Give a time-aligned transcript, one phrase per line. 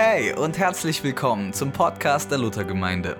[0.00, 3.16] Hey und herzlich willkommen zum Podcast der Luthergemeinde.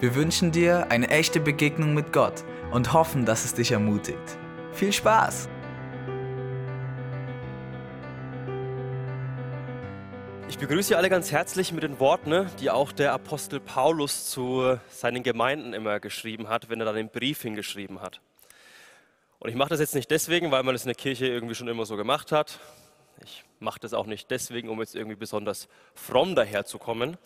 [0.00, 4.36] Wir wünschen dir eine echte Begegnung mit Gott und hoffen, dass es dich ermutigt.
[4.72, 5.48] Viel Spaß!
[10.48, 15.22] Ich begrüße alle ganz herzlich mit den Worten, die auch der Apostel Paulus zu seinen
[15.22, 18.20] Gemeinden immer geschrieben hat, wenn er dann den Brief hingeschrieben hat.
[19.38, 21.68] Und ich mache das jetzt nicht deswegen, weil man es in der Kirche irgendwie schon
[21.68, 22.58] immer so gemacht hat.
[23.24, 27.16] Ich mache das auch nicht deswegen, um jetzt irgendwie besonders fromm daherzukommen.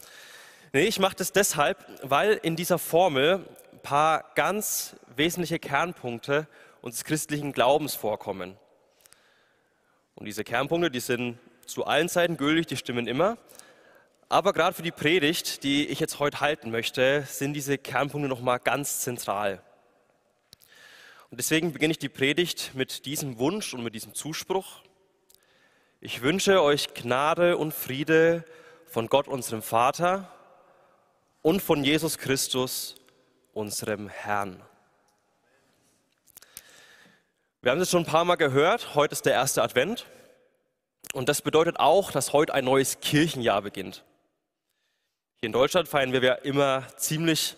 [0.73, 6.47] Nee, ich mache das deshalb, weil in dieser Formel ein paar ganz wesentliche Kernpunkte
[6.81, 8.57] unseres christlichen Glaubens vorkommen.
[10.15, 13.39] Und diese Kernpunkte, die sind zu allen Zeiten gültig, die stimmen immer.
[14.29, 18.61] Aber gerade für die Predigt, die ich jetzt heute halten möchte, sind diese Kernpunkte nochmal
[18.61, 19.63] ganz zentral.
[21.31, 24.83] Und deswegen beginne ich die Predigt mit diesem Wunsch und mit diesem Zuspruch.
[26.03, 28.43] Ich wünsche euch Gnade und Friede
[28.87, 30.33] von Gott, unserem Vater
[31.43, 32.95] und von Jesus Christus,
[33.53, 34.63] unserem Herrn.
[37.61, 40.07] Wir haben es schon ein paar Mal gehört, heute ist der erste Advent
[41.13, 44.03] und das bedeutet auch, dass heute ein neues Kirchenjahr beginnt.
[45.37, 47.57] Hier in Deutschland feiern wir ja immer ziemlich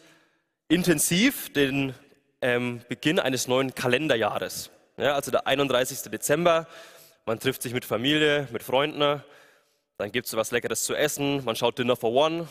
[0.66, 1.94] intensiv den
[2.40, 4.72] ähm, Beginn eines neuen Kalenderjahres.
[4.96, 6.10] Ja, also der 31.
[6.10, 6.66] Dezember,
[7.26, 9.22] man trifft sich mit Familie, mit Freunden,
[9.98, 12.48] dann gibt es was Leckeres zu essen, man schaut Dinner for One,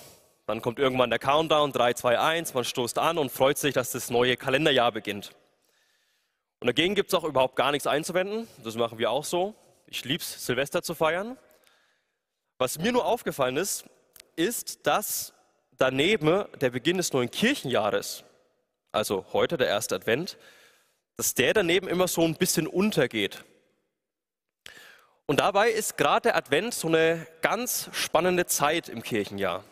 [0.48, 3.92] dann kommt irgendwann der Countdown, 3, 2, 1, man stoßt an und freut sich, dass
[3.92, 5.32] das neue Kalenderjahr beginnt.
[6.60, 9.56] Und dagegen gibt es auch überhaupt gar nichts einzuwenden, das machen wir auch so.
[9.88, 11.38] Ich liebe es, Silvester zu feiern.
[12.58, 13.86] Was mir nur aufgefallen ist,
[14.36, 15.34] ist, dass
[15.78, 18.24] daneben der Beginn des neuen Kirchenjahres
[18.92, 20.38] also heute der erste Advent,
[21.16, 23.44] dass der daneben immer so ein bisschen untergeht.
[25.26, 29.64] Und dabei ist gerade der Advent so eine ganz spannende Zeit im Kirchenjahr.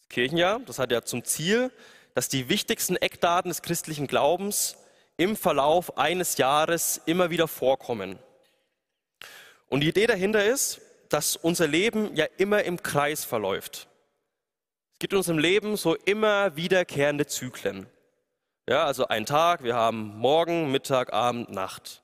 [0.00, 1.72] Das Kirchenjahr, das hat ja zum Ziel,
[2.14, 4.76] dass die wichtigsten Eckdaten des christlichen Glaubens
[5.16, 8.18] im Verlauf eines Jahres immer wieder vorkommen.
[9.68, 13.88] Und die Idee dahinter ist, dass unser Leben ja immer im Kreis verläuft
[15.00, 17.86] gibt in unserem Leben so immer wiederkehrende Zyklen.
[18.68, 22.02] Ja, also ein Tag, wir haben Morgen, Mittag, Abend, Nacht.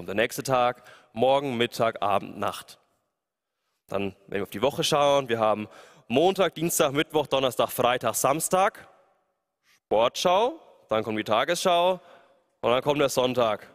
[0.00, 2.78] Kommt der nächste Tag, Morgen, Mittag, Abend, Nacht.
[3.86, 5.68] Dann, wenn wir auf die Woche schauen, wir haben
[6.08, 8.88] Montag, Dienstag, Mittwoch, Donnerstag, Freitag, Samstag,
[9.84, 10.54] Sportschau,
[10.88, 12.00] dann kommt die Tagesschau
[12.62, 13.66] und dann kommt der Sonntag.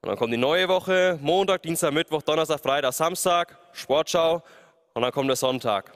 [0.00, 4.42] Und dann kommt die neue Woche, Montag, Dienstag, Mittwoch, Donnerstag, Freitag, Samstag, Sportschau
[4.94, 5.92] und dann kommt der Sonntag.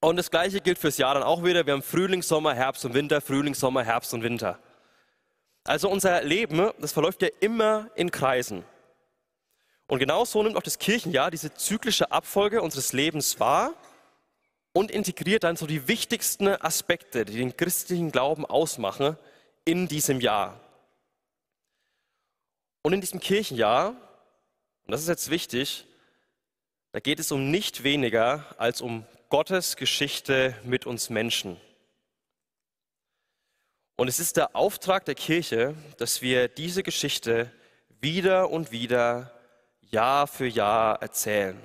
[0.00, 1.64] Und das Gleiche gilt fürs Jahr dann auch wieder.
[1.64, 4.58] Wir haben Frühling, Sommer, Herbst und Winter, Frühling, Sommer, Herbst und Winter.
[5.66, 8.64] Also unser Leben, das verläuft ja immer in Kreisen.
[9.88, 13.74] Und genauso nimmt auch das Kirchenjahr diese zyklische Abfolge unseres Lebens wahr
[14.72, 19.16] und integriert dann so die wichtigsten Aspekte, die den christlichen Glauben ausmachen,
[19.64, 20.60] in diesem Jahr.
[22.82, 25.84] Und in diesem Kirchenjahr, und das ist jetzt wichtig,
[26.92, 31.60] da geht es um nicht weniger als um Gottes Geschichte mit uns Menschen.
[33.96, 37.50] Und es ist der Auftrag der Kirche, dass wir diese Geschichte
[38.00, 39.32] wieder und wieder,
[39.80, 41.58] Jahr für Jahr erzählen.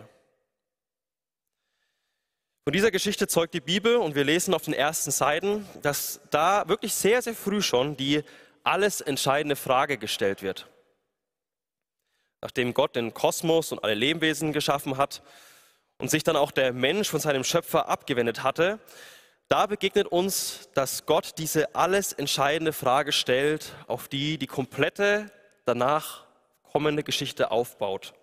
[2.63, 6.67] Von dieser Geschichte zeugt die Bibel und wir lesen auf den ersten Seiten, dass da
[6.67, 8.23] wirklich sehr, sehr früh schon die
[8.63, 10.69] alles entscheidende Frage gestellt wird.
[12.41, 15.21] Nachdem Gott den Kosmos und alle Lebewesen geschaffen hat,
[16.01, 18.79] und sich dann auch der Mensch von seinem Schöpfer abgewendet hatte,
[19.51, 25.29] da begegnet uns, dass Gott diese alles entscheidende Frage stellt, auf die die komplette
[25.65, 26.25] danach
[26.63, 28.13] kommende Geschichte aufbaut.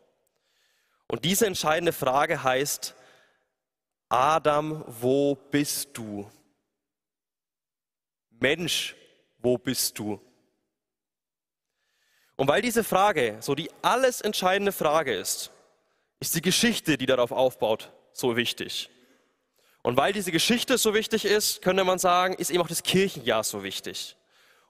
[1.07, 2.95] Und diese entscheidende Frage heißt,
[4.09, 6.31] Adam, wo bist du?
[8.31, 8.97] Mensch,
[9.37, 10.19] wo bist du?
[12.37, 15.51] Und weil diese Frage so die alles entscheidende Frage ist,
[16.21, 18.89] ist die Geschichte, die darauf aufbaut, so wichtig.
[19.83, 23.45] Und weil diese Geschichte so wichtig ist, könnte man sagen, ist eben auch das Kirchenjahr
[23.45, 24.17] so wichtig.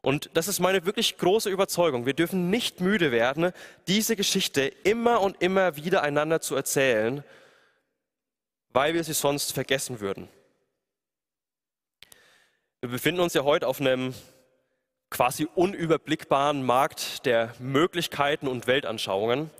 [0.01, 2.07] Und das ist meine wirklich große Überzeugung.
[2.07, 3.53] Wir dürfen nicht müde werden,
[3.89, 7.25] diese Geschichte immer und immer wieder einander zu erzählen,
[8.71, 10.29] weil wir sie sonst vergessen würden.
[12.81, 14.15] Wir befinden uns ja heute auf einem
[15.11, 19.51] quasi unüberblickbaren Markt der Möglichkeiten und Weltanschauungen.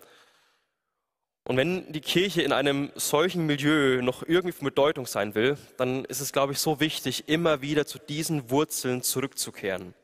[1.49, 6.05] Und wenn die Kirche in einem solchen Milieu noch irgendwie von Bedeutung sein will, dann
[6.05, 9.95] ist es, glaube ich, so wichtig, immer wieder zu diesen Wurzeln zurückzukehren.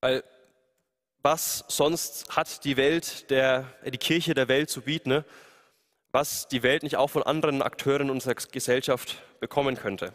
[0.00, 0.24] Weil
[1.22, 5.10] was sonst hat die Welt, der, die Kirche der Welt zu bieten?
[5.10, 5.24] Ne?
[6.12, 10.14] was die Welt nicht auch von anderen Akteuren unserer Gesellschaft bekommen könnte.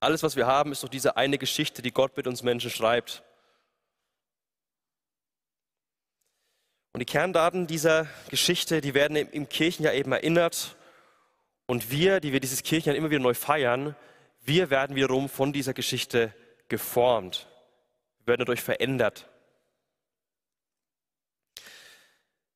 [0.00, 3.22] Alles, was wir haben, ist doch diese eine Geschichte, die Gott mit uns Menschen schreibt.
[6.92, 10.76] Und die Kerndaten dieser Geschichte, die werden im Kirchenjahr eben erinnert.
[11.66, 13.94] Und wir, die wir dieses Kirchenjahr immer wieder neu feiern,
[14.40, 16.34] wir werden wiederum von dieser Geschichte
[16.68, 17.46] geformt.
[18.20, 19.28] Wir werden dadurch verändert.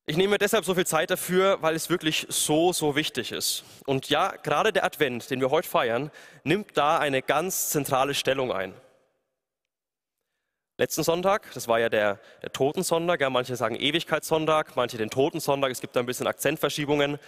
[0.05, 3.63] Ich nehme deshalb so viel Zeit dafür, weil es wirklich so, so wichtig ist.
[3.85, 6.11] Und ja, gerade der Advent, den wir heute feiern,
[6.43, 8.73] nimmt da eine ganz zentrale Stellung ein.
[10.77, 15.69] Letzten Sonntag, das war ja der, der Totensonntag, ja, manche sagen Ewigkeitssonntag, manche den Totensonntag,
[15.69, 17.19] es gibt da ein bisschen Akzentverschiebungen.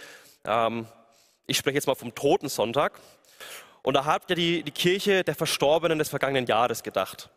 [0.44, 0.88] Ähm,
[1.46, 2.98] ich spreche jetzt mal vom Totensonntag.
[3.82, 7.30] Und da hat ja die, die Kirche der Verstorbenen des vergangenen Jahres gedacht.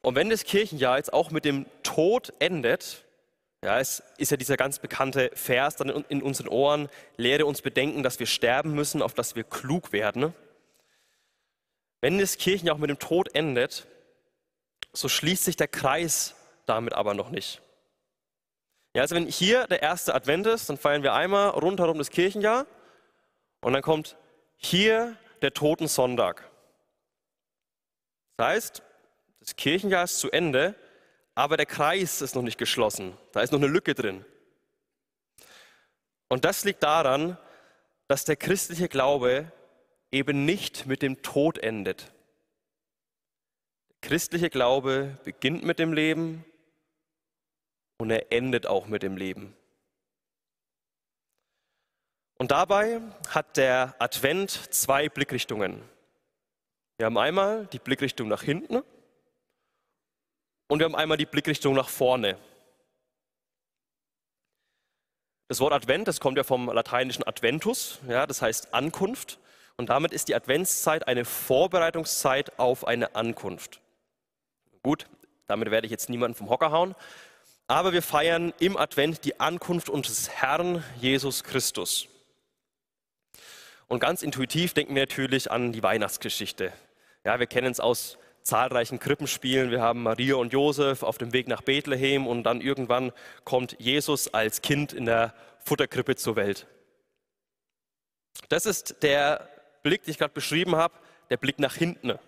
[0.00, 3.04] Und wenn das Kirchenjahr jetzt auch mit dem Tod endet,
[3.62, 6.88] ja, es ist ja dieser ganz bekannte Vers dann in unseren Ohren,
[7.18, 10.32] lehre uns bedenken, dass wir sterben müssen, auf dass wir klug werden.
[12.00, 13.86] Wenn das Kirchenjahr auch mit dem Tod endet,
[14.94, 16.34] so schließt sich der Kreis
[16.66, 17.60] damit aber noch nicht.
[18.94, 22.66] Ja, also wenn hier der erste Advent ist, dann feiern wir einmal rundherum das Kirchenjahr
[23.60, 24.16] und dann kommt
[24.56, 26.48] hier der Totensonntag.
[28.36, 28.82] Das heißt,
[29.40, 30.74] das Kirchenjahr ist zu Ende
[31.34, 33.16] aber der Kreis ist noch nicht geschlossen.
[33.32, 34.24] Da ist noch eine Lücke drin.
[36.28, 37.36] Und das liegt daran,
[38.06, 39.50] dass der christliche Glaube
[40.10, 42.12] eben nicht mit dem Tod endet.
[44.04, 46.44] Christliche Glaube beginnt mit dem Leben
[47.96, 49.56] und er endet auch mit dem Leben.
[52.36, 55.82] Und dabei hat der Advent zwei Blickrichtungen.
[56.98, 58.82] Wir haben einmal die Blickrichtung nach hinten
[60.68, 62.36] und wir haben einmal die Blickrichtung nach vorne.
[65.48, 69.38] Das Wort Advent, das kommt ja vom lateinischen Adventus, ja, das heißt Ankunft.
[69.78, 73.80] Und damit ist die Adventszeit eine Vorbereitungszeit auf eine Ankunft.
[74.84, 75.06] Gut,
[75.46, 76.94] damit werde ich jetzt niemanden vom Hocker hauen.
[77.66, 82.06] Aber wir feiern im Advent die Ankunft unseres Herrn Jesus Christus.
[83.88, 86.70] Und ganz intuitiv denken wir natürlich an die Weihnachtsgeschichte.
[87.24, 89.70] Ja, wir kennen es aus zahlreichen Krippenspielen.
[89.70, 93.12] Wir haben Maria und Josef auf dem Weg nach Bethlehem und dann irgendwann
[93.44, 95.32] kommt Jesus als Kind in der
[95.64, 96.66] Futterkrippe zur Welt.
[98.50, 99.48] Das ist der
[99.82, 100.92] Blick, den ich gerade beschrieben habe,
[101.30, 102.18] der Blick nach hinten.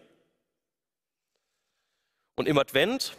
[2.36, 3.16] Und im Advent,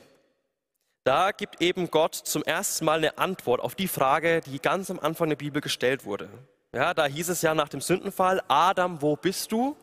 [1.03, 4.99] da gibt eben Gott zum ersten Mal eine Antwort auf die Frage, die ganz am
[4.99, 6.29] Anfang der Bibel gestellt wurde.
[6.73, 9.75] Ja, da hieß es ja nach dem Sündenfall, Adam, wo bist du?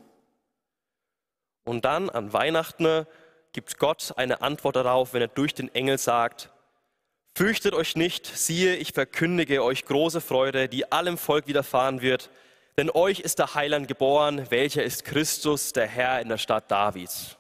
[1.64, 3.06] Und dann an Weihnachten
[3.52, 6.50] gibt Gott eine Antwort darauf, wenn er durch den Engel sagt,
[7.36, 12.30] Fürchtet euch nicht, siehe, ich verkündige euch große Freude, die allem Volk widerfahren wird,
[12.78, 17.36] denn euch ist der Heiland geboren, welcher ist Christus, der Herr in der Stadt Davids.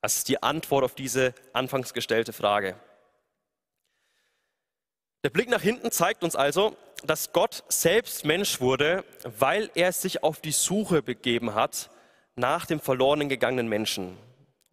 [0.00, 2.76] Das ist die Antwort auf diese anfangs gestellte Frage.
[5.24, 10.22] Der Blick nach hinten zeigt uns also, dass Gott selbst Mensch wurde, weil er sich
[10.22, 11.90] auf die Suche begeben hat
[12.36, 14.16] nach dem verloren gegangenen Menschen.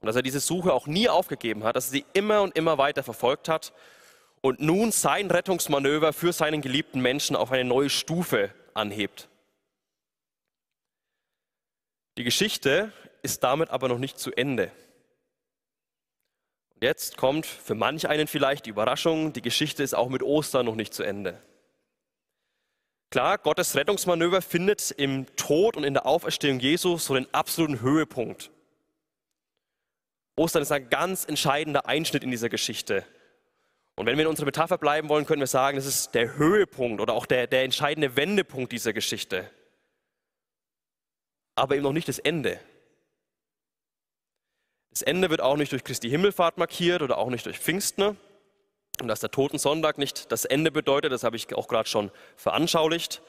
[0.01, 2.77] Und dass er diese Suche auch nie aufgegeben hat, dass er sie immer und immer
[2.77, 3.73] weiter verfolgt hat
[4.41, 9.27] und nun sein Rettungsmanöver für seinen geliebten Menschen auf eine neue Stufe anhebt.
[12.17, 12.91] Die Geschichte
[13.23, 14.71] ist damit aber noch nicht zu Ende.
[16.75, 20.65] Und jetzt kommt für manch einen vielleicht die Überraschung, die Geschichte ist auch mit Ostern
[20.65, 21.41] noch nicht zu Ende.
[23.11, 28.51] Klar, Gottes Rettungsmanöver findet im Tod und in der Auferstehung Jesu so den absoluten Höhepunkt.
[30.35, 33.05] Ostern ist ein ganz entscheidender Einschnitt in dieser Geschichte.
[33.95, 36.99] Und wenn wir in unserer Metapher bleiben wollen, können wir sagen, das ist der Höhepunkt
[36.99, 39.49] oder auch der, der entscheidende Wendepunkt dieser Geschichte.
[41.55, 42.59] Aber eben noch nicht das Ende.
[44.95, 48.17] Das Ende wird auch nicht durch Christi Himmelfahrt markiert oder auch nicht durch Pfingsten,
[49.01, 53.21] und dass der Totensonntag nicht das Ende bedeutet, das habe ich auch gerade schon veranschaulicht.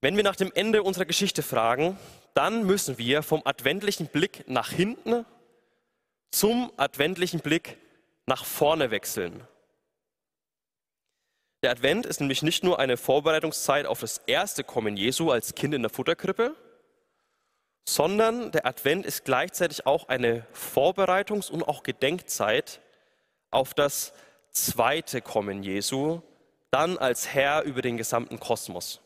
[0.00, 1.98] Wenn wir nach dem Ende unserer Geschichte fragen,
[2.34, 5.26] dann müssen wir vom adventlichen Blick nach hinten
[6.30, 7.78] zum adventlichen Blick
[8.26, 9.44] nach vorne wechseln.
[11.64, 15.74] Der Advent ist nämlich nicht nur eine Vorbereitungszeit auf das erste Kommen Jesu als Kind
[15.74, 16.54] in der Futterkrippe,
[17.84, 22.80] sondern der Advent ist gleichzeitig auch eine Vorbereitungs- und auch Gedenkzeit
[23.50, 24.12] auf das
[24.50, 26.22] zweite Kommen Jesu,
[26.70, 29.00] dann als Herr über den gesamten Kosmos.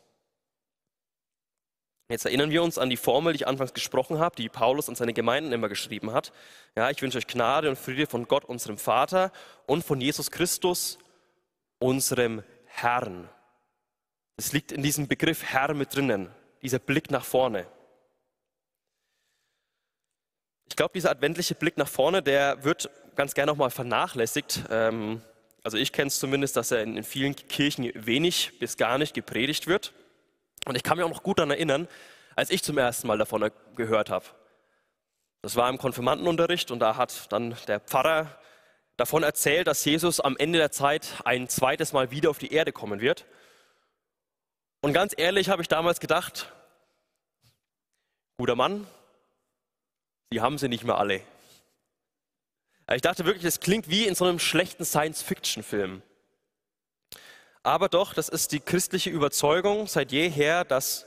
[2.11, 4.95] Jetzt erinnern wir uns an die Formel, die ich anfangs gesprochen habe, die Paulus an
[4.95, 6.33] seine Gemeinden immer geschrieben hat.
[6.77, 9.33] Ja, ich wünsche euch Gnade und Friede von Gott, unserem Vater
[9.67, 10.99] und von Jesus Christus,
[11.79, 13.31] unserem Herrn.
[14.37, 17.67] Es liegt in diesem Begriff Herr mit drinnen, dieser Blick nach vorne.
[20.69, 24.65] Ich glaube, dieser adventliche Blick nach vorne, der wird ganz gerne auch mal vernachlässigt.
[24.71, 25.23] Ähm,
[25.63, 29.67] also ich kenne es zumindest, dass er in, vielen Kirchen wenig bis gar nicht gepredigt
[29.67, 29.93] wird.
[30.67, 31.89] Und ich kann mich auch noch gut daran erinnern,
[32.37, 34.27] als ich zum ersten Mal davon gehört habe.
[35.43, 38.39] Das war im Konfirmandenunterricht und da hat dann der Pfarrer
[38.97, 42.73] davon erzählt, dass Jesus am Ende der Zeit ein zweites Mal wieder auf die Erde
[42.73, 43.27] kommen wird.
[44.81, 46.53] Und ganz ehrlich habe ich damals gedacht,
[48.37, 48.87] guter Mann,
[50.35, 51.21] die haben sie nicht mehr alle.
[52.93, 56.03] Ich dachte wirklich, es klingt wie in so einem schlechten Science-Fiction-Film.
[57.63, 61.07] Aber doch, das ist die christliche Überzeugung seit jeher, dass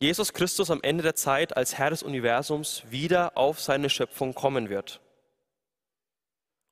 [0.00, 4.68] Jesus Christus am Ende der Zeit als Herr des Universums wieder auf seine Schöpfung kommen
[4.68, 5.00] wird.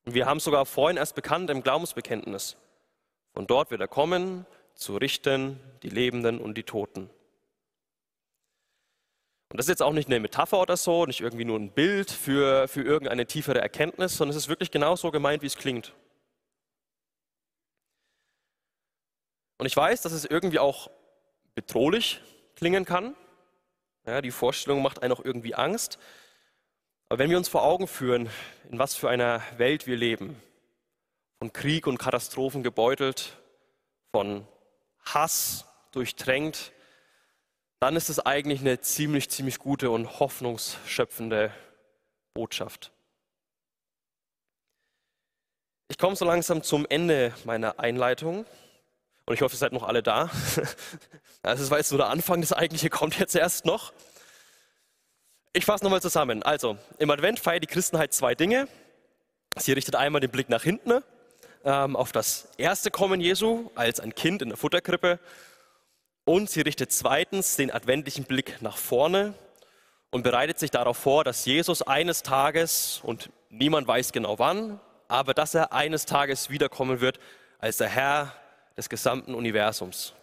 [0.03, 2.57] Und wir haben sogar vorhin erst bekannt im Glaubensbekenntnis.
[3.33, 7.09] Von dort wird er kommen, zu richten die Lebenden und die Toten.
[9.55, 12.11] Und das ist jetzt auch nicht eine Metapher oder so, nicht irgendwie nur ein Bild
[12.11, 15.93] für, für irgendeine tiefere Erkenntnis, sondern es ist wirklich genau so gemeint, wie es klingt.
[19.57, 20.91] Und ich weiß, dass es irgendwie auch
[21.53, 22.19] bedrohlich
[22.57, 23.15] klingen kann.
[24.05, 25.99] Ja, die Vorstellung macht einen auch irgendwie Angst.
[27.07, 28.29] Aber wenn wir uns vor Augen führen,
[28.69, 30.35] in was für einer Welt wir leben,
[31.39, 33.37] von Krieg und Katastrophen gebeutelt,
[34.11, 34.45] von
[35.05, 36.73] Hass durchtränkt,
[37.79, 41.51] dann ist es eigentlich eine ziemlich, ziemlich gute und hoffnungsschöpfende
[42.33, 42.91] Botschaft.
[45.87, 48.45] Ich komme so langsam zum Ende meiner Einleitung
[49.25, 50.29] und ich hoffe, ihr seid noch alle da.
[51.41, 53.93] Das war jetzt nur der Anfang, das eigentliche kommt jetzt erst noch.
[55.53, 56.41] Ich fasse nochmal zusammen.
[56.41, 58.67] Also, im Advent feiert die Christenheit zwei Dinge.
[59.55, 61.03] Sie richtet einmal den Blick nach hinten
[61.63, 65.19] ähm, auf das erste Kommen Jesu als ein Kind in der Futterkrippe
[66.25, 69.35] und sie richtet zweitens den adventlichen Blick nach vorne
[70.09, 75.33] und bereitet sich darauf vor, dass Jesus eines Tages, und niemand weiß genau wann, aber
[75.33, 77.19] dass er eines Tages wiederkommen wird
[77.59, 78.33] als der Herr
[78.75, 80.13] des gesamten Universums.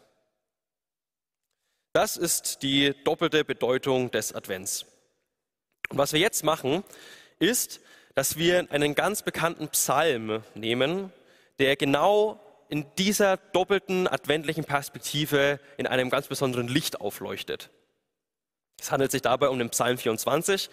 [1.93, 4.87] Das ist die doppelte Bedeutung des Advents.
[5.91, 6.85] Und was wir jetzt machen,
[7.39, 7.81] ist,
[8.15, 11.13] dass wir einen ganz bekannten Psalm nehmen,
[11.59, 12.41] der genau
[12.73, 17.69] in dieser doppelten adventlichen Perspektive in einem ganz besonderen Licht aufleuchtet.
[18.81, 20.71] Es handelt sich dabei um den Psalm 24.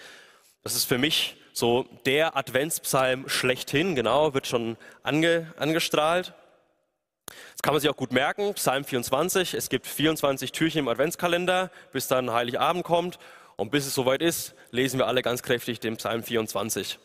[0.63, 6.33] Das ist für mich so der Adventspsalm schlechthin, genau, wird schon ange, angestrahlt.
[7.25, 9.53] Das kann man sich auch gut merken, Psalm 24.
[9.53, 13.19] Es gibt 24 Türchen im Adventskalender, bis dann Heiligabend kommt.
[13.57, 16.97] Und bis es soweit ist, lesen wir alle ganz kräftig den Psalm 24.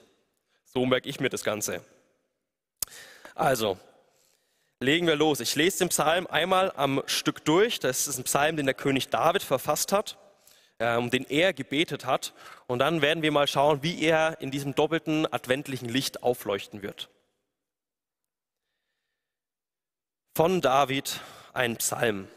[0.67, 1.85] So merke ich mir das Ganze.
[3.35, 3.77] Also,
[4.85, 5.41] legen wir los.
[5.41, 7.81] Ich lese den Psalm einmal am Stück durch.
[7.81, 10.17] Das ist ein Psalm, den der König David verfasst hat,
[10.79, 12.35] ähm, den er gebetet hat.
[12.67, 17.09] Und dann werden wir mal schauen, wie er in diesem doppelten adventlichen Licht aufleuchten wird.
[20.37, 21.21] Von David
[21.53, 22.29] ein Psalm.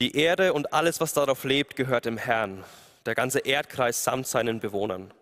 [0.00, 2.64] Die Erde und alles, was darauf lebt, gehört dem Herrn,
[3.04, 5.12] der ganze Erdkreis samt seinen Bewohnern.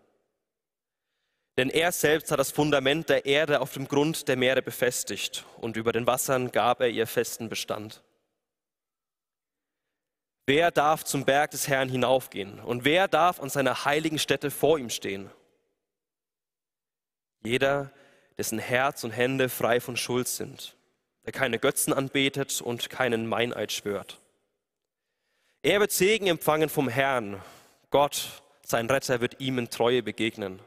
[1.57, 5.77] Denn er selbst hat das Fundament der Erde auf dem Grund der Meere befestigt und
[5.77, 8.03] über den Wassern gab er ihr festen Bestand.
[10.45, 14.79] Wer darf zum Berg des Herrn hinaufgehen und wer darf an seiner heiligen Stätte vor
[14.79, 15.31] ihm stehen?
[17.43, 17.91] Jeder,
[18.37, 20.77] dessen Herz und Hände frei von Schuld sind,
[21.25, 24.21] der keine Götzen anbetet und keinen Meineid schwört.
[25.63, 27.43] Er wird Segen empfangen vom Herrn.
[27.91, 30.61] Gott, sein Retter, wird ihm in Treue begegnen.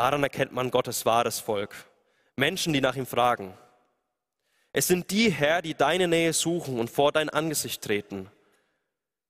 [0.00, 1.74] Daran erkennt man Gottes wahres Volk.
[2.34, 3.52] Menschen, die nach ihm fragen.
[4.72, 8.30] Es sind die, Herr, die deine Nähe suchen und vor dein Angesicht treten.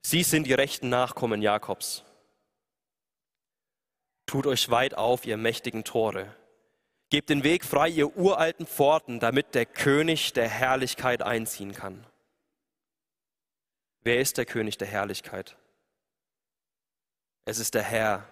[0.00, 2.04] Sie sind die rechten Nachkommen Jakobs.
[4.26, 6.36] Tut euch weit auf, ihr mächtigen Tore.
[7.08, 12.06] Gebt den Weg frei, ihr uralten Pforten, damit der König der Herrlichkeit einziehen kann.
[14.02, 15.56] Wer ist der König der Herrlichkeit?
[17.44, 18.24] Es ist der Herr,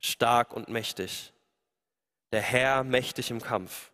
[0.00, 1.32] stark und mächtig
[2.32, 3.92] der Herr mächtig im Kampf.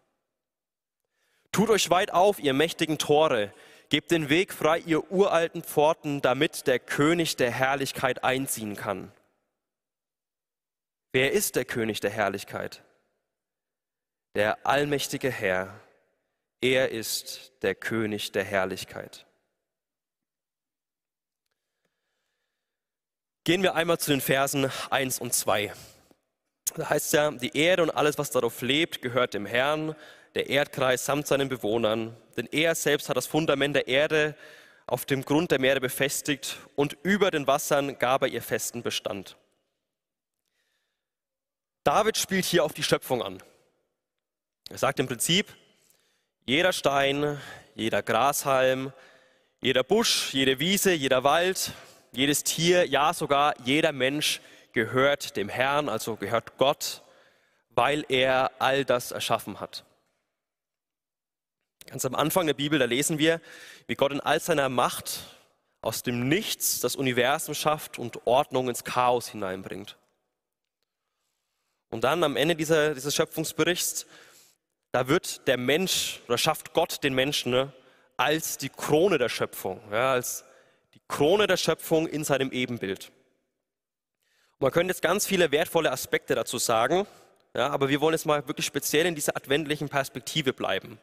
[1.53, 3.53] Tut euch weit auf, ihr mächtigen Tore,
[3.89, 9.13] gebt den Weg frei, ihr uralten Pforten, damit der König der Herrlichkeit einziehen kann.
[11.13, 12.85] Wer ist der König der Herrlichkeit?
[14.35, 15.81] Der allmächtige Herr,
[16.61, 19.27] er ist der König der Herrlichkeit.
[23.45, 25.73] Gehen wir einmal zu den Versen 1 und 2.
[26.77, 29.95] Da heißt ja, die Erde und alles, was darauf lebt, gehört dem Herrn,
[30.35, 32.17] der Erdkreis samt seinen Bewohnern.
[32.37, 34.37] Denn er selbst hat das Fundament der Erde
[34.87, 39.37] auf dem Grund der Meere befestigt und über den Wassern gab er ihr festen Bestand.
[41.85, 43.43] David spielt hier auf die Schöpfung an.
[44.71, 45.55] Er sagt im Prinzip,
[46.47, 47.41] jeder Stein,
[47.75, 48.93] jeder Grashalm,
[49.61, 51.73] jeder Busch, jede Wiese, jeder Wald,
[52.13, 54.41] jedes Tier, ja sogar jeder Mensch
[54.79, 57.03] gehört dem Herrn, also gehört Gott,
[57.71, 59.85] weil er all das erschaffen hat.
[61.87, 63.41] Ganz am Anfang der Bibel, da lesen wir,
[63.89, 65.19] wie Gott in all seiner Macht
[65.81, 69.97] aus dem Nichts das Universum schafft und Ordnung ins Chaos hineinbringt.
[71.91, 74.07] Und dann am Ende dieser, dieses Schöpfungsberichts,
[74.93, 77.73] da wird der Mensch oder schafft Gott den Menschen ne,
[78.17, 80.45] als die Krone der Schöpfung, ja, als
[80.95, 83.11] die Krone der Schöpfung in seinem Ebenbild.
[84.61, 87.07] Man könnte jetzt ganz viele wertvolle Aspekte dazu sagen,
[87.55, 90.99] ja, aber wir wollen jetzt mal wirklich speziell in dieser adventlichen Perspektive bleiben.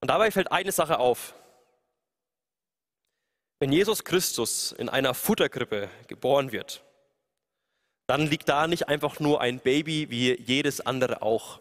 [0.00, 1.34] Und dabei fällt eine Sache auf.
[3.60, 6.82] Wenn Jesus Christus in einer Futterkrippe geboren wird,
[8.08, 11.60] dann liegt da nicht einfach nur ein Baby wie jedes andere auch.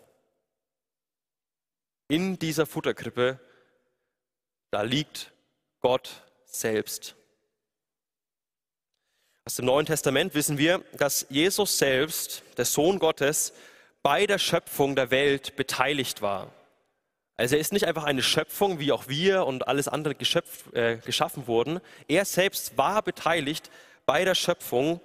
[2.07, 3.39] In dieser Futterkrippe,
[4.71, 5.31] da liegt
[5.79, 7.15] Gott selbst.
[9.43, 13.53] Aus dem Neuen Testament wissen wir, dass Jesus selbst, der Sohn Gottes,
[14.03, 16.51] bei der Schöpfung der Welt beteiligt war.
[17.37, 20.97] Also er ist nicht einfach eine Schöpfung, wie auch wir und alles andere geschöpf, äh,
[20.97, 21.79] geschaffen wurden.
[22.07, 23.71] Er selbst war beteiligt
[24.05, 25.01] bei der Schöpfung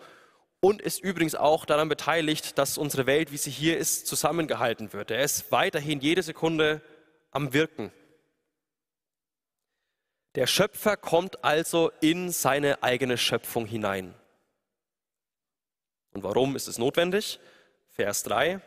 [0.61, 5.11] und ist übrigens auch daran beteiligt, dass unsere Welt, wie sie hier ist, zusammengehalten wird.
[5.11, 6.83] Er ist weiterhin jede Sekunde
[7.31, 7.91] am Wirken.
[10.35, 14.15] Der Schöpfer kommt also in seine eigene Schöpfung hinein.
[16.17, 17.39] Und warum ist es notwendig?
[17.91, 18.63] Vers 3.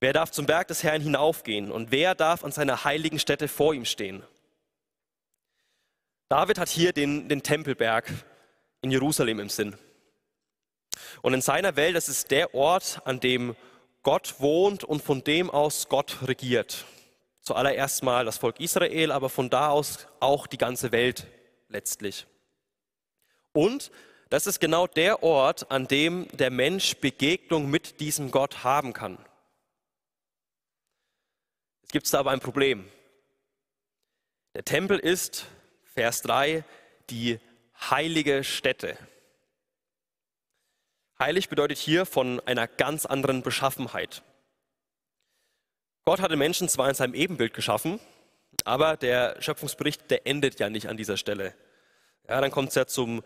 [0.00, 3.74] Wer darf zum Berg des Herrn hinaufgehen und wer darf an seiner heiligen Stätte vor
[3.74, 4.22] ihm stehen?
[6.30, 8.10] David hat hier den, den Tempelberg
[8.80, 9.76] in Jerusalem im Sinn.
[11.20, 13.54] Und in seiner Welt, das ist der Ort, an dem
[14.02, 16.86] Gott wohnt und von dem aus Gott regiert.
[17.42, 21.26] Zuallererst mal das Volk Israel, aber von da aus auch die ganze Welt
[21.68, 22.26] letztlich.
[23.52, 23.90] Und
[24.32, 29.18] das ist genau der Ort, an dem der Mensch Begegnung mit diesem Gott haben kann
[31.92, 32.90] gibt es da aber ein Problem.
[34.54, 35.46] Der Tempel ist,
[35.94, 36.64] Vers 3,
[37.10, 37.38] die
[37.90, 38.96] heilige Stätte.
[41.18, 44.22] Heilig bedeutet hier von einer ganz anderen Beschaffenheit.
[46.04, 48.00] Gott hat den Menschen zwar in seinem Ebenbild geschaffen,
[48.64, 51.54] aber der Schöpfungsbericht, der endet ja nicht an dieser Stelle.
[52.28, 53.22] Ja, dann kommt es ja zum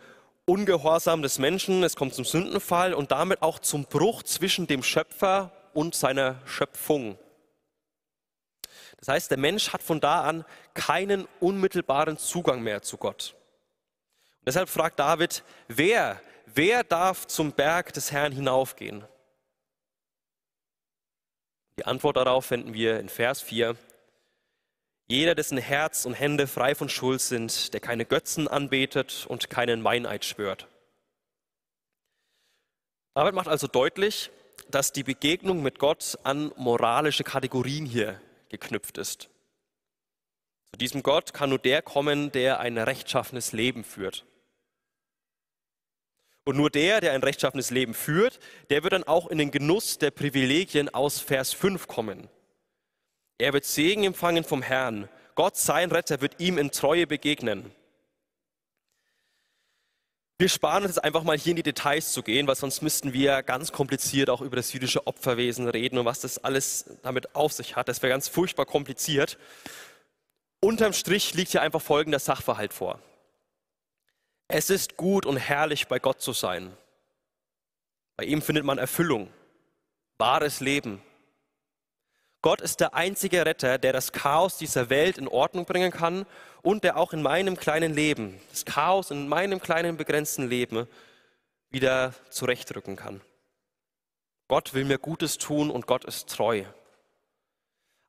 [0.48, 5.50] Ungehorsam des Menschen, es kommt zum Sündenfall und damit auch zum Bruch zwischen dem Schöpfer
[5.74, 7.18] und seiner Schöpfung.
[8.98, 13.34] Das heißt, der Mensch hat von da an keinen unmittelbaren Zugang mehr zu Gott.
[14.38, 19.04] Und deshalb fragt David, wer, wer darf zum Berg des Herrn hinaufgehen?
[21.76, 23.76] Die Antwort darauf finden wir in Vers 4.
[25.08, 29.80] Jeder, dessen Herz und Hände frei von Schuld sind, der keine Götzen anbetet und keinen
[29.80, 30.66] Meineid schwört.
[33.14, 34.30] David macht also deutlich,
[34.68, 39.30] dass die Begegnung mit Gott an moralische Kategorien hier geknüpft ist.
[40.70, 44.26] Zu diesem Gott kann nur der kommen, der ein rechtschaffenes Leben führt.
[46.44, 48.38] Und nur der, der ein rechtschaffenes Leben führt,
[48.70, 52.28] der wird dann auch in den Genuss der Privilegien aus Vers 5 kommen.
[53.38, 55.08] Er wird Segen empfangen vom Herrn.
[55.34, 57.70] Gott, sein Retter, wird ihm in Treue begegnen.
[60.38, 63.14] Wir sparen uns jetzt einfach mal hier in die Details zu gehen, weil sonst müssten
[63.14, 67.52] wir ganz kompliziert auch über das jüdische Opferwesen reden und was das alles damit auf
[67.52, 67.88] sich hat.
[67.88, 69.38] Das wäre ganz furchtbar kompliziert.
[70.60, 73.00] Unterm Strich liegt hier einfach folgender Sachverhalt vor.
[74.48, 76.76] Es ist gut und herrlich, bei Gott zu sein.
[78.16, 79.30] Bei ihm findet man Erfüllung,
[80.18, 81.02] wahres Leben,
[82.42, 86.26] Gott ist der einzige Retter, der das Chaos dieser Welt in Ordnung bringen kann
[86.62, 90.86] und der auch in meinem kleinen Leben, das Chaos in meinem kleinen begrenzten Leben
[91.70, 93.20] wieder zurechtrücken kann.
[94.48, 96.64] Gott will mir Gutes tun und Gott ist treu.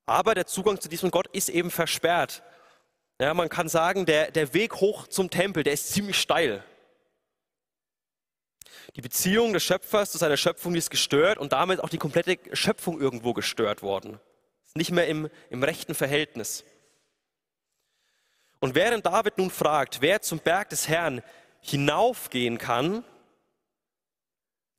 [0.06, 2.44] Aber der Zugang zu diesem Gott ist eben versperrt.
[3.20, 6.63] Ja, man kann sagen, der, der Weg hoch zum Tempel, der ist ziemlich steil.
[8.95, 12.99] Die Beziehung des Schöpfers zu seiner Schöpfung ist gestört und damit auch die komplette Schöpfung
[12.99, 14.19] irgendwo gestört worden.
[14.75, 16.63] Nicht mehr im, im rechten Verhältnis.
[18.60, 21.21] Und während David nun fragt, wer zum Berg des Herrn
[21.62, 23.03] hinaufgehen kann,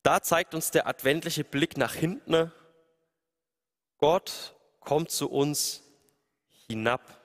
[0.02, 2.52] da zeigt uns der adventliche Blick nach hinten.
[3.98, 5.82] Gott kommt zu uns
[6.66, 7.17] hinab.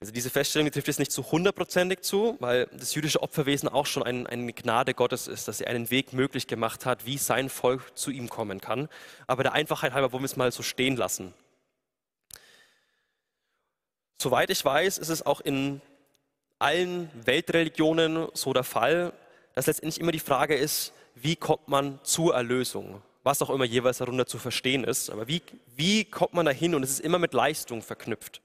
[0.00, 4.04] Also diese Feststellung trifft jetzt nicht zu hundertprozentig zu, weil das jüdische Opferwesen auch schon
[4.04, 7.96] ein, eine Gnade Gottes ist, dass er einen Weg möglich gemacht hat, wie sein Volk
[7.98, 8.88] zu ihm kommen kann.
[9.26, 11.34] Aber der Einfachheit halber wollen wir es mal so stehen lassen.
[14.18, 15.80] Soweit ich weiß, ist es auch in
[16.60, 19.12] allen Weltreligionen so der Fall,
[19.54, 23.02] dass letztendlich immer die Frage ist, wie kommt man zur Erlösung?
[23.24, 25.10] Was auch immer jeweils darunter zu verstehen ist.
[25.10, 25.42] Aber wie,
[25.74, 26.76] wie kommt man dahin?
[26.76, 28.40] Und es ist immer mit Leistung verknüpft.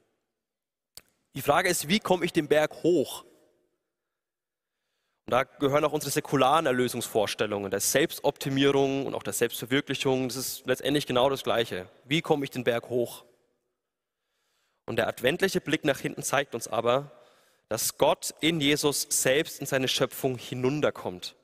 [1.36, 3.24] Die Frage ist, wie komme ich den Berg hoch?
[5.26, 10.28] Und da gehören auch unsere säkularen Erlösungsvorstellungen, der Selbstoptimierung und auch der Selbstverwirklichung.
[10.28, 11.88] Das ist letztendlich genau das Gleiche.
[12.04, 13.24] Wie komme ich den Berg hoch?
[14.86, 17.12] Und der adventliche Blick nach hinten zeigt uns aber,
[17.70, 21.36] dass Gott in Jesus selbst in seine Schöpfung hinunterkommt.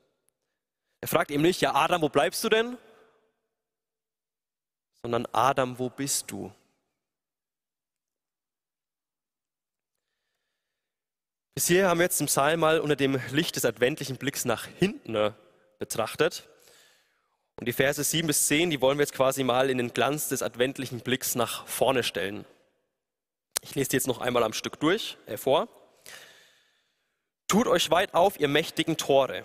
[1.00, 2.76] Er fragt ihm nicht, ja Adam, wo bleibst du denn?
[5.02, 6.52] Sondern Adam, wo bist du?
[11.54, 14.66] Bis hier haben wir jetzt im Psalm mal unter dem Licht des adventlichen Blicks nach
[14.78, 15.32] hinten äh,
[15.78, 16.48] betrachtet.
[17.56, 20.28] Und die Verse 7 bis 10, die wollen wir jetzt quasi mal in den Glanz
[20.28, 22.46] des adventlichen Blicks nach vorne stellen.
[23.62, 25.68] Ich lese die jetzt noch einmal am Stück durch, äh, vor.
[27.48, 29.44] Tut euch weit auf, ihr mächtigen Tore.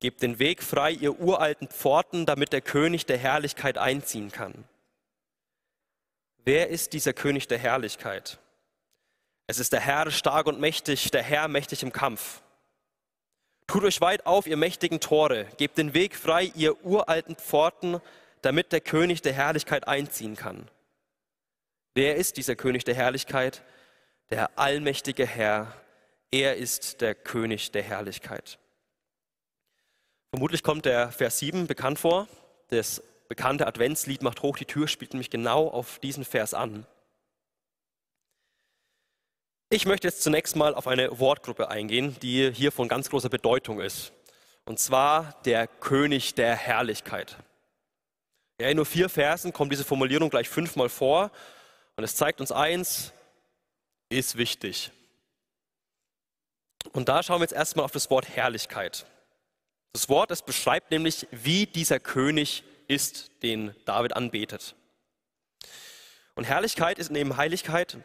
[0.00, 4.64] Gebt den Weg frei, ihr uralten Pforten, damit der König der Herrlichkeit einziehen kann.
[6.44, 8.38] Wer ist dieser König der Herrlichkeit?
[9.50, 12.42] Es ist der Herr stark und mächtig, der Herr mächtig im Kampf.
[13.66, 18.02] Tut euch weit auf, ihr mächtigen Tore, gebt den Weg frei, ihr uralten Pforten,
[18.42, 20.68] damit der König der Herrlichkeit einziehen kann.
[21.94, 23.62] Wer ist dieser König der Herrlichkeit?
[24.28, 25.72] Der allmächtige Herr.
[26.30, 28.58] Er ist der König der Herrlichkeit.
[30.30, 32.28] Vermutlich kommt der Vers 7 bekannt vor.
[32.68, 36.86] Das bekannte Adventslied Macht hoch die Tür spielt nämlich genau auf diesen Vers an.
[39.70, 43.80] Ich möchte jetzt zunächst mal auf eine Wortgruppe eingehen, die hier von ganz großer Bedeutung
[43.80, 44.12] ist.
[44.64, 47.36] Und zwar der König der Herrlichkeit.
[48.58, 51.30] Ja, in nur vier Versen kommt diese Formulierung gleich fünfmal vor.
[51.96, 53.12] Und es zeigt uns eins,
[54.08, 54.90] ist wichtig.
[56.92, 59.04] Und da schauen wir jetzt erstmal auf das Wort Herrlichkeit.
[59.92, 64.74] Das Wort, es beschreibt nämlich, wie dieser König ist, den David anbetet.
[66.36, 67.98] Und Herrlichkeit ist neben Heiligkeit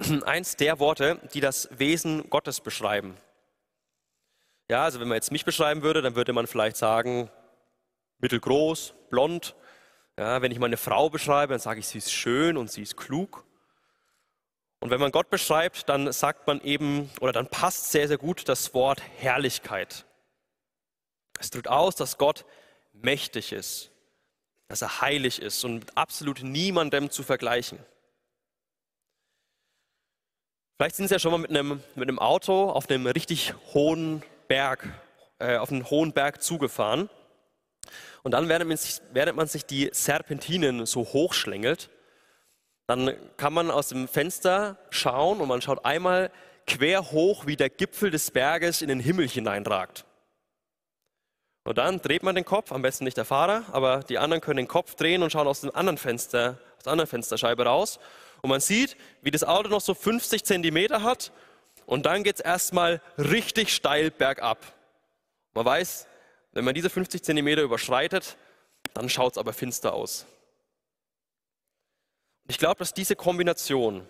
[0.24, 3.16] eins der Worte, die das Wesen Gottes beschreiben.
[4.68, 7.30] Ja, also wenn man jetzt mich beschreiben würde, dann würde man vielleicht sagen,
[8.18, 9.56] mittelgroß, blond.
[10.18, 12.96] Ja, wenn ich meine Frau beschreibe, dann sage ich, sie ist schön und sie ist
[12.96, 13.44] klug.
[14.78, 18.48] Und wenn man Gott beschreibt, dann sagt man eben, oder dann passt sehr, sehr gut
[18.48, 20.06] das Wort Herrlichkeit.
[21.38, 22.44] Es drückt aus, dass Gott
[22.92, 23.90] mächtig ist,
[24.68, 27.78] dass er heilig ist und mit absolut niemandem zu vergleichen.
[30.80, 34.22] Vielleicht sind Sie ja schon mal mit einem, mit einem Auto auf einem richtig hohen
[34.48, 34.88] Berg,
[35.38, 37.10] äh, auf einen hohen Berg zugefahren.
[38.22, 41.90] Und dann, während man, sich, während man sich die Serpentinen so hochschlängelt,
[42.86, 46.30] dann kann man aus dem Fenster schauen und man schaut einmal
[46.66, 50.06] quer hoch, wie der Gipfel des Berges in den Himmel hineinragt.
[51.64, 54.56] Und dann dreht man den Kopf, am besten nicht der Fahrer, aber die anderen können
[54.56, 58.00] den Kopf drehen und schauen aus dem anderen Fenster, aus der anderen Fensterscheibe raus.
[58.42, 61.32] Und man sieht, wie das Auto noch so 50 Zentimeter hat
[61.86, 64.74] und dann geht es erstmal richtig steil bergab.
[65.52, 66.06] Man weiß,
[66.52, 68.36] wenn man diese 50 Zentimeter überschreitet,
[68.94, 70.26] dann schaut es aber finster aus.
[72.48, 74.08] Ich glaube, dass diese Kombination,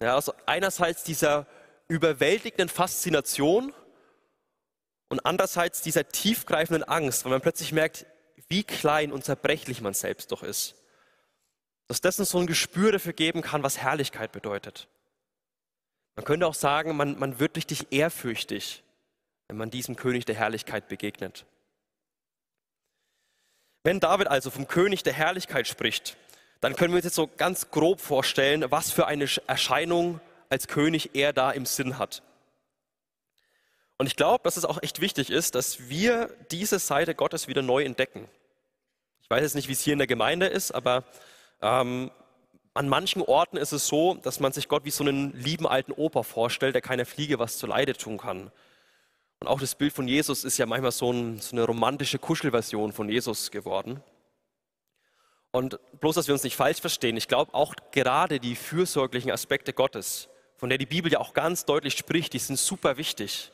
[0.00, 1.46] ja, also einerseits dieser
[1.88, 3.74] überwältigenden Faszination
[5.08, 8.06] und andererseits dieser tiefgreifenden Angst, weil man plötzlich merkt,
[8.48, 10.76] wie klein und zerbrechlich man selbst doch ist
[11.88, 14.88] dass das uns so ein Gespür dafür geben kann, was Herrlichkeit bedeutet.
[16.16, 18.82] Man könnte auch sagen, man, man wird richtig ehrfürchtig,
[19.48, 21.44] wenn man diesem König der Herrlichkeit begegnet.
[23.84, 26.16] Wenn David also vom König der Herrlichkeit spricht,
[26.60, 31.10] dann können wir uns jetzt so ganz grob vorstellen, was für eine Erscheinung als König
[31.14, 32.22] er da im Sinn hat.
[33.98, 37.62] Und ich glaube, dass es auch echt wichtig ist, dass wir diese Seite Gottes wieder
[37.62, 38.28] neu entdecken.
[39.22, 41.04] Ich weiß jetzt nicht, wie es hier in der Gemeinde ist, aber
[41.66, 42.10] ähm,
[42.74, 45.92] an manchen Orten ist es so, dass man sich Gott wie so einen lieben alten
[45.92, 48.52] Opa vorstellt, der keiner Fliege was zu Leide tun kann.
[49.40, 52.92] Und auch das Bild von Jesus ist ja manchmal so, ein, so eine romantische Kuschelversion
[52.92, 54.02] von Jesus geworden.
[55.50, 59.72] Und bloß, dass wir uns nicht falsch verstehen, ich glaube auch gerade die fürsorglichen Aspekte
[59.72, 63.52] Gottes, von der die Bibel ja auch ganz deutlich spricht, die sind super wichtig.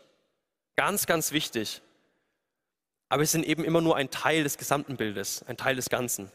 [0.75, 1.81] Ganz, ganz wichtig.
[3.09, 6.31] Aber sie sind eben immer nur ein Teil des gesamten Bildes, ein Teil des Ganzen.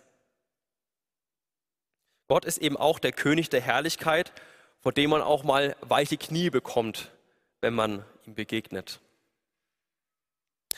[2.27, 4.33] Gott ist eben auch der König der Herrlichkeit,
[4.79, 7.11] vor dem man auch mal weiche Knie bekommt,
[7.61, 8.99] wenn man ihm begegnet.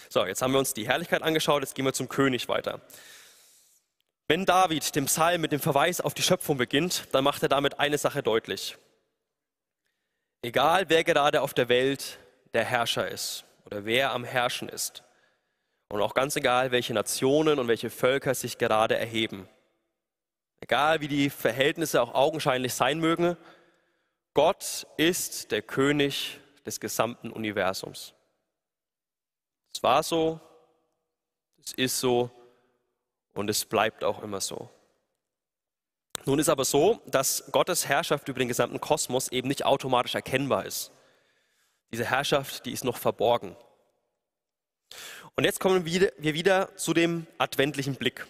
[0.10, 2.82] So, jetzt haben wir uns die Herrlichkeit angeschaut, jetzt gehen wir zum König weiter.
[4.28, 7.80] Wenn David den Psalm mit dem Verweis auf die Schöpfung beginnt, dann macht er damit
[7.80, 8.78] eine Sache deutlich.
[10.42, 12.20] Egal wer gerade auf der Welt
[12.54, 15.04] der Herrscher ist oder wer am Herrschen ist,
[15.92, 19.50] und auch ganz egal, welche Nationen und welche Völker sich gerade erheben,
[20.62, 23.38] egal wie die Verhältnisse auch augenscheinlich sein mögen,
[24.34, 28.14] Gott ist der König des gesamten Universums.
[29.74, 30.40] Es war so,
[31.64, 32.30] es ist so
[33.34, 34.70] und es bleibt auch immer so.
[36.26, 40.66] Nun ist aber so, dass Gottes Herrschaft über den gesamten Kosmos eben nicht automatisch erkennbar
[40.66, 40.92] ist.
[41.92, 43.56] Diese Herrschaft, die ist noch verborgen.
[45.36, 48.28] Und jetzt kommen wir wieder zu dem adventlichen Blick.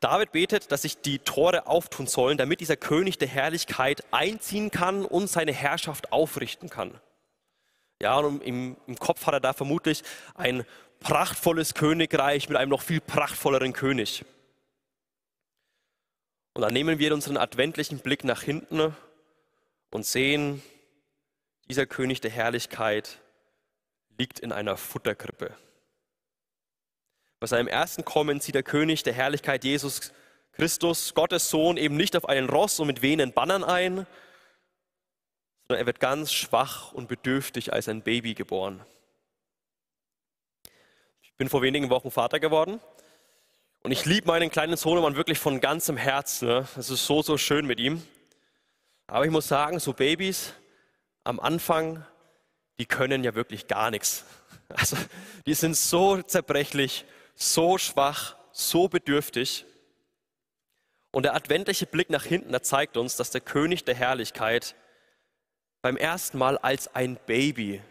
[0.00, 5.04] David betet, dass sich die Tore auftun sollen, damit dieser König der Herrlichkeit einziehen kann
[5.04, 7.00] und seine Herrschaft aufrichten kann.
[8.02, 10.02] Ja, und im, im Kopf hat er da vermutlich
[10.34, 10.64] ein
[11.00, 14.24] prachtvolles Königreich mit einem noch viel prachtvolleren König.
[16.54, 18.94] Und dann nehmen wir unseren adventlichen Blick nach hinten
[19.90, 20.62] und sehen,
[21.68, 23.20] dieser König der Herrlichkeit
[24.18, 25.56] liegt in einer Futterkrippe.
[27.44, 30.12] Bei seinem ersten Kommen zieht der König der Herrlichkeit Jesus
[30.52, 34.06] Christus, Gottes Sohn, eben nicht auf einen Ross und mit wehenden Bannern ein,
[35.68, 38.80] sondern er wird ganz schwach und bedürftig als ein Baby geboren.
[41.20, 42.80] Ich bin vor wenigen Wochen Vater geworden
[43.82, 46.48] und ich liebe meinen kleinen Sohnemann wirklich von ganzem Herzen.
[46.48, 46.66] Ne?
[46.78, 48.02] Es ist so, so schön mit ihm.
[49.06, 50.54] Aber ich muss sagen, so Babys
[51.24, 52.06] am Anfang,
[52.78, 54.24] die können ja wirklich gar nichts.
[54.70, 54.96] Also
[55.44, 59.66] die sind so zerbrechlich, so schwach, so bedürftig.
[61.10, 64.74] Und der adventliche Blick nach hinten, der zeigt uns, dass der König der Herrlichkeit
[65.82, 67.82] beim ersten Mal als ein Baby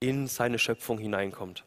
[0.00, 1.64] in seine Schöpfung hineinkommt.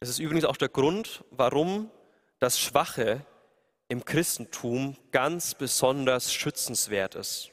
[0.00, 1.90] Das ist übrigens auch der Grund, warum
[2.38, 3.24] das Schwache
[3.88, 7.52] im Christentum ganz besonders schützenswert ist.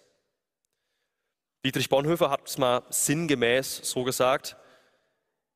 [1.66, 4.56] Dietrich Bonhoeffer hat es mal sinngemäß so gesagt,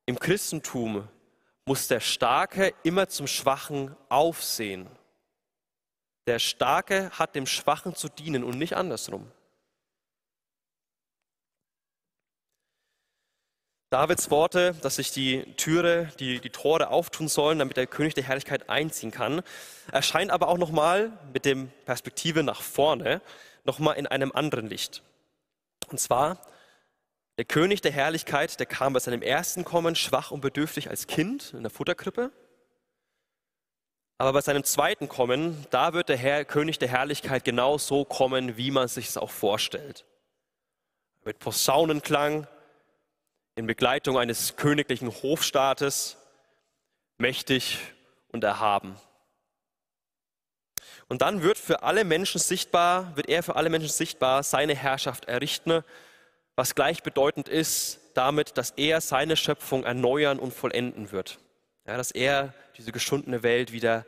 [0.06, 1.08] im Christentum
[1.66, 4.88] muss der Starke immer zum Schwachen aufsehen.
[6.26, 9.30] Der Starke hat dem Schwachen zu dienen und nicht andersrum.
[13.90, 18.24] Davids Worte, dass sich die Türe, die, die Tore auftun sollen, damit der König der
[18.24, 19.42] Herrlichkeit einziehen kann,
[19.92, 23.22] erscheint aber auch nochmal mit dem Perspektive nach vorne,
[23.62, 25.02] nochmal in einem anderen Licht.
[25.88, 26.40] Und zwar,
[27.36, 31.52] der König der Herrlichkeit, der kam bei seinem ersten Kommen schwach und bedürftig als Kind
[31.52, 32.30] in der Futterkrippe.
[34.18, 38.56] Aber bei seinem zweiten Kommen, da wird der Herr, König der Herrlichkeit genau so kommen,
[38.56, 40.04] wie man sich es auch vorstellt.
[41.24, 42.46] Mit Posaunenklang,
[43.56, 46.16] in Begleitung eines königlichen Hofstaates,
[47.18, 47.78] mächtig
[48.28, 48.96] und erhaben.
[51.08, 55.24] Und dann wird für alle Menschen sichtbar, wird er für alle Menschen sichtbar seine Herrschaft
[55.26, 55.84] errichten
[56.56, 61.38] was gleichbedeutend ist damit, dass er seine Schöpfung erneuern und vollenden wird.
[61.86, 64.06] Ja, dass er diese geschundene Welt wieder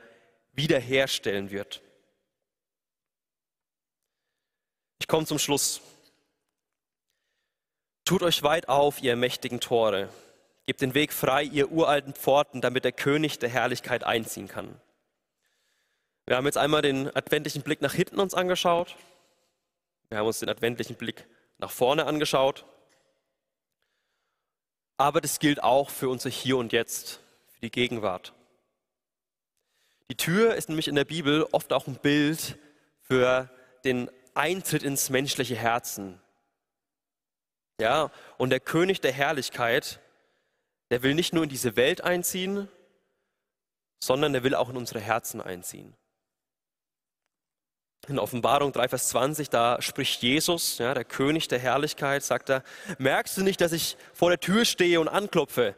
[0.52, 1.82] wiederherstellen wird.
[4.98, 5.82] Ich komme zum Schluss.
[8.04, 10.08] Tut euch weit auf, ihr mächtigen Tore.
[10.64, 14.80] Gebt den Weg frei, ihr uralten Pforten, damit der König der Herrlichkeit einziehen kann.
[16.24, 18.96] Wir haben jetzt einmal den adventlichen Blick nach hinten uns angeschaut.
[20.08, 21.24] Wir haben uns den adventlichen Blick
[21.58, 22.64] nach vorne angeschaut.
[24.96, 28.32] Aber das gilt auch für unser Hier und Jetzt, für die Gegenwart.
[30.10, 32.58] Die Tür ist nämlich in der Bibel oft auch ein Bild
[33.00, 33.50] für
[33.84, 36.20] den Eintritt ins menschliche Herzen.
[37.80, 40.00] Ja, und der König der Herrlichkeit,
[40.90, 42.68] der will nicht nur in diese Welt einziehen,
[44.02, 45.94] sondern er will auch in unsere Herzen einziehen
[48.08, 52.62] in Offenbarung 3, Vers 20, da spricht Jesus, ja, der König der Herrlichkeit, sagt er,
[52.98, 55.74] merkst du nicht, dass ich vor der Tür stehe und anklopfe?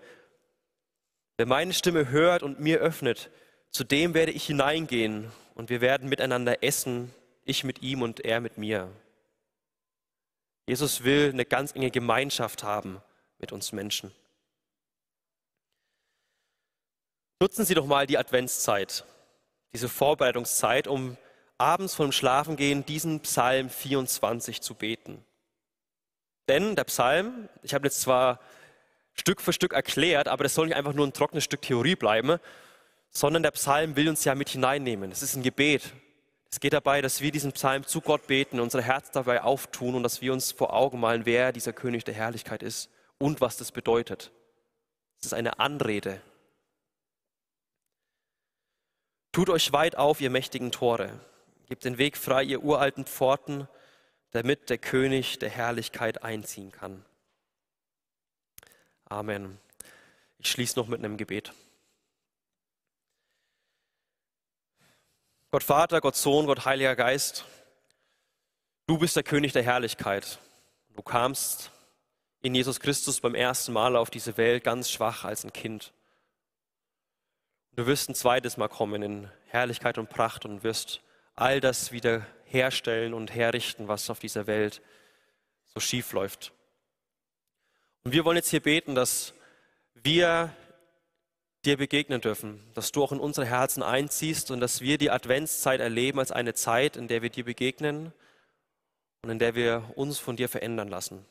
[1.36, 3.30] Wer meine Stimme hört und mir öffnet,
[3.70, 7.14] zu dem werde ich hineingehen und wir werden miteinander essen,
[7.44, 8.90] ich mit ihm und er mit mir.
[10.66, 13.00] Jesus will eine ganz enge Gemeinschaft haben
[13.38, 14.12] mit uns Menschen.
[17.40, 19.04] Nutzen Sie doch mal die Adventszeit,
[19.72, 21.16] diese Vorbereitungszeit, um
[21.58, 25.24] abends vor dem Schlafengehen diesen Psalm 24 zu beten.
[26.48, 28.40] Denn der Psalm, ich habe jetzt zwar
[29.14, 32.38] Stück für Stück erklärt, aber das soll nicht einfach nur ein trockenes Stück Theorie bleiben,
[33.10, 35.10] sondern der Psalm will uns ja mit hineinnehmen.
[35.10, 35.92] Es ist ein Gebet.
[36.50, 40.02] Es geht dabei, dass wir diesen Psalm zu Gott beten, unser Herz dabei auftun und
[40.02, 43.72] dass wir uns vor Augen malen, wer dieser König der Herrlichkeit ist und was das
[43.72, 44.30] bedeutet.
[45.20, 46.22] Es ist eine Anrede.
[49.32, 51.20] Tut euch weit auf, ihr mächtigen Tore.
[51.68, 53.68] Gebt den Weg frei, ihr uralten Pforten,
[54.30, 57.04] damit der König der Herrlichkeit einziehen kann.
[59.04, 59.58] Amen.
[60.38, 61.52] Ich schließe noch mit einem Gebet.
[65.50, 67.44] Gott Vater, Gott Sohn, Gott Heiliger Geist,
[68.86, 70.38] du bist der König der Herrlichkeit.
[70.94, 71.70] Du kamst
[72.42, 75.92] in Jesus Christus beim ersten Mal auf diese Welt ganz schwach als ein Kind.
[77.72, 81.00] Du wirst ein zweites Mal kommen in Herrlichkeit und Pracht und wirst
[81.40, 84.82] all das wieder herstellen und herrichten, was auf dieser Welt
[85.66, 86.52] so schief läuft.
[88.04, 89.34] Und wir wollen jetzt hier beten, dass
[89.94, 90.54] wir
[91.64, 95.80] dir begegnen dürfen, dass du auch in unsere Herzen einziehst und dass wir die Adventszeit
[95.80, 98.12] erleben als eine Zeit, in der wir dir begegnen
[99.22, 101.24] und in der wir uns von dir verändern lassen.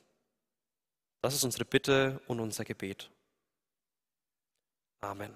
[1.22, 3.10] Das ist unsere Bitte und unser Gebet.
[5.02, 5.34] Amen.